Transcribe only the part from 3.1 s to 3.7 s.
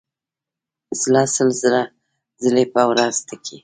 ټکي.